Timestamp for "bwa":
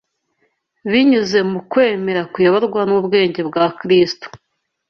3.49-3.65